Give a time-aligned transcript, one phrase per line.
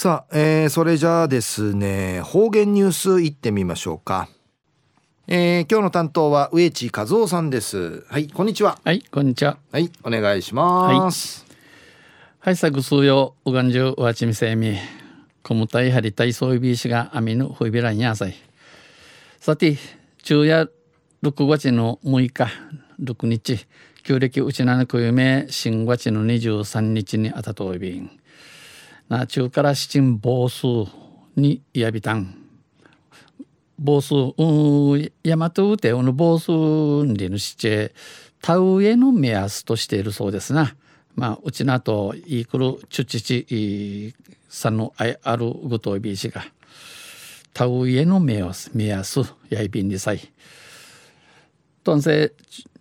[0.00, 4.30] さあ、えー、それじゃあですね方言ニュースいってみましょうか。
[5.26, 8.06] えー、今日の担当は植地和夫さんです。
[8.08, 8.80] はいこんにちは。
[8.82, 9.58] はいこんにちは。
[9.70, 11.44] はいお願いします。
[12.38, 14.78] はいさぐすうようがんじゅうわちみせみ
[15.42, 18.34] こむたいはりたいそういびしがあみぬふいびらんやさい。
[19.38, 19.76] さて
[20.24, 20.72] 昼夜
[21.22, 22.48] 6月の6日
[23.02, 23.66] 6日
[24.02, 28.19] 旧暦うちなぬくゆめ新月の23日にあたといびん
[29.10, 30.66] な中から七房数
[31.36, 32.34] にやびたん
[33.76, 34.32] 房数うん
[35.24, 37.90] 大和うておの房数にぬしち
[38.40, 40.74] 田植えの目安としているそうですな。
[41.14, 44.14] まあ、うちなといくるちゅちち
[44.48, 46.44] さんのあるぐといびしが
[47.52, 50.20] 田植えの目安目安やいびんにさい。
[51.82, 52.32] とんせ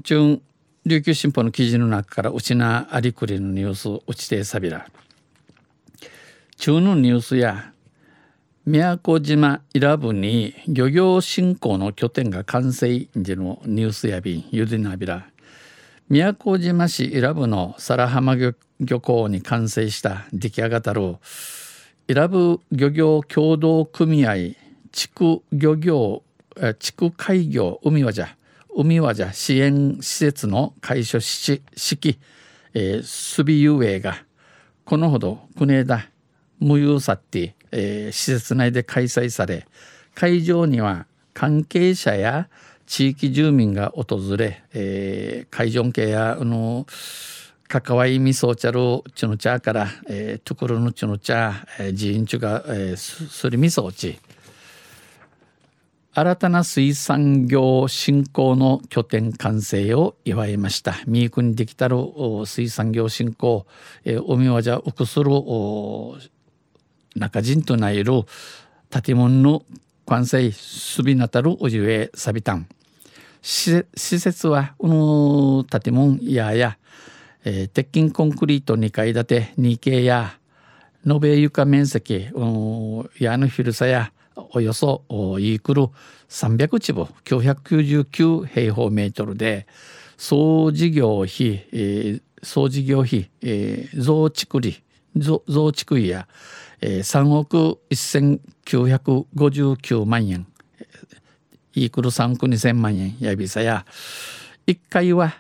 [0.04, 0.40] 中
[0.86, 4.86] 琉球新報の記事の中からうちなありくりのニュースうちてさびら。
[6.60, 7.72] 中のニュースや
[8.66, 15.30] 宮古島伊良部に漁業振興の拠点が完成時のニュースやびんゆでなびら
[16.10, 21.16] 宮古島市伊良部の皿浜漁漁港に完成した出来上がったる
[22.10, 24.58] 伊良部漁業協同組合
[24.92, 26.24] 地区漁業
[26.78, 28.36] 地区開業海和じゃ
[28.76, 31.62] 海和じゃ支援施設の開所式、
[32.74, 34.26] えー、すびゆえが
[34.84, 36.10] このほど国枝
[36.60, 39.68] 無有さって、えー、施設内で開催され
[40.16, 42.50] 会場には関係者や
[42.86, 46.86] 地域住民が訪れ、えー、会場系やあの
[47.68, 48.80] 関わいみそうちゃる
[49.14, 54.20] ちの茶から、えー、ところのちの茶、えー、寺院ちが、えー、すりみそうち
[56.12, 60.96] 新たな水産業振興の拠点完成を祝いました。
[61.06, 61.98] 三重にできたる
[62.46, 63.68] 水産業振興、
[64.04, 65.30] えー、海はじゃうくする
[67.16, 68.14] 中人とないる
[68.90, 69.64] 建物の
[70.06, 72.68] 完成すびなたるおじえさびたん。
[73.42, 76.78] 施設はこの建物やや、
[77.46, 80.38] えー、鉄筋コンクリート2階建て 2K や
[81.08, 82.28] 延べ床面積
[83.20, 84.12] 屋の広さや
[84.52, 85.88] およそイークル
[86.30, 89.68] 300坪999平方メートルで
[90.18, 94.84] 総事業費、えー、総事業費、えー、増築利
[95.16, 96.28] 増築費や、
[96.82, 100.46] えー、3億1959万円。
[101.76, 103.86] イークル3億2000万円やびさや。
[104.68, 105.34] 1階は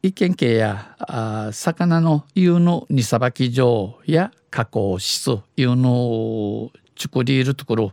[0.00, 7.92] 一軒系やあ魚の湯の荷さばき場や加工室湯のチコリールところ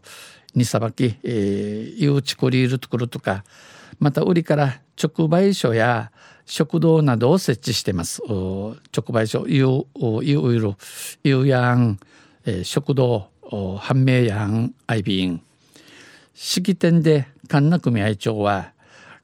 [0.53, 3.43] にさばき、えー、湯チコリールところとか
[3.99, 6.11] また売りから直売所や
[6.45, 8.21] 食堂などを設置してます。
[8.27, 9.65] 直売所湯
[10.21, 10.73] 湯ウイル
[11.23, 11.99] 湯やん、
[12.45, 13.29] えー、食堂
[13.79, 15.41] 判明やんアイビン。
[16.33, 18.73] 式典で神奈組合長は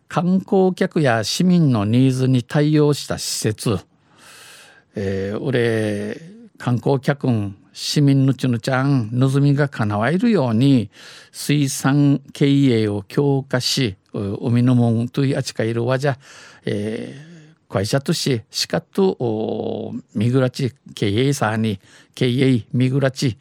[0.08, 3.80] 観光客や市民のニーズに対応した施設、
[4.96, 6.20] えー、俺
[6.58, 10.90] 観光客ん市民のちぬちゃん望みが叶わえるように
[11.32, 16.18] 水産経営を強化し海のもんというあちかいるわじゃ、
[16.66, 21.80] えー、会社としてしかとみぐらち経営さに
[22.16, 23.38] 経営みぐらち、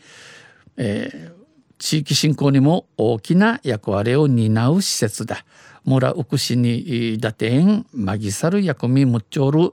[0.77, 1.33] えー、
[1.79, 5.45] 地域振興にも大きな役割を担う施設だ。
[5.85, 9.73] 村うくしに打点まぎさる役みむっちょる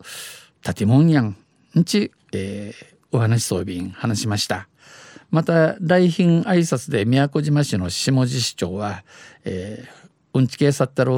[0.61, 1.35] 建物やん
[1.77, 4.67] んち、えー、お話そうびん話しました。
[5.29, 9.03] また来賓挨拶で宮古島市の下地市長は、
[9.43, 10.06] えー、
[10.37, 11.11] うんちけさったる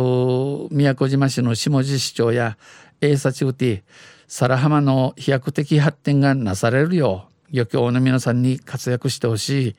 [0.72, 2.58] 宮古島市の下地市長や
[3.02, 3.84] 英察中て
[4.30, 9.76] 皿浜の飛躍的発展がなされるよう漁協の皆さんに活躍してほしい。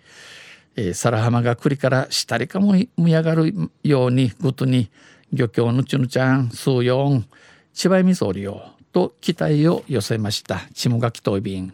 [0.77, 4.91] えー、皿浜が栗から下りかもむやがるようにごとに
[5.33, 7.25] 漁協のちぬちゃん数四
[7.73, 10.61] 千葉みそりよと期待を寄せました。
[10.75, 11.73] ちむがきといびん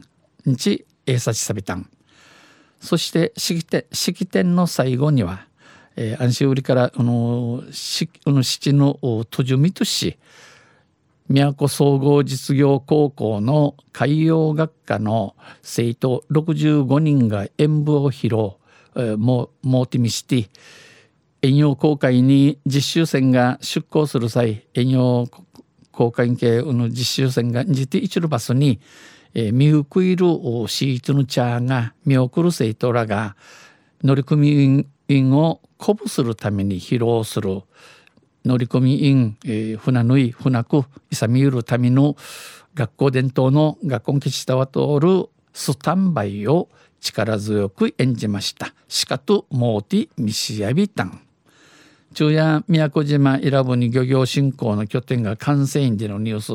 [0.48, 1.90] んちえさちさびたん。
[2.80, 5.46] そして式典式典の最後には、
[5.96, 8.98] えー、安心売りからあのしあの七の
[9.30, 10.18] とじゅみとし
[11.28, 18.58] 宮古総合実業高校の海洋学科の生徒65人が演舞を披露
[19.16, 20.48] モーティミシティ
[21.42, 25.26] 遠洋航海に実習船が出港する際遠洋
[25.90, 28.80] 航海系の実習船がジティ一ルバスに、
[29.34, 30.26] えー、ミウクイル
[30.68, 33.36] シートのチャーが見送る生徒らが
[34.02, 37.62] 乗組員を鼓舞するために披露する
[38.44, 42.16] 乗組員、えー、船縫い船くいさみゆるための
[42.74, 46.68] 学校伝統の学校基地たわとるスタンバイを
[47.00, 48.74] 力強く演じました。
[48.88, 51.20] しかとモーティミシヤビタン
[52.14, 56.52] 昼夜宮古島伊良部に漁業振興の拠点が完成員でのニュース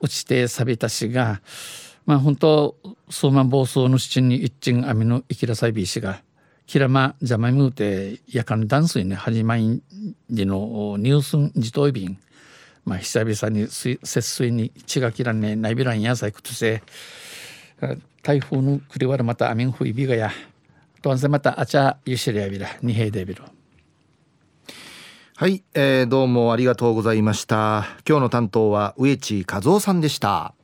[0.00, 1.40] 落ちて錆びたしが
[2.06, 2.76] まあ本当
[3.10, 6.22] 数万暴走の七に一鎮網の生きらさびしが
[6.66, 9.82] キラマジャマイムーテ夜間断水ね始まり
[10.30, 12.18] のニュースン自動便
[12.84, 16.82] まあ久々に節水に血が切らねないびらん野菜くとせ。
[18.22, 20.30] 台風のくりわらまた雨ふいびがや。
[21.00, 22.68] とんせまたあちゃゆしりやびら。
[22.80, 23.42] にへいでびる
[25.34, 27.86] はい、えー、どうもありがとうございました。
[28.08, 30.54] 今日の担当は植地和夫さんでした。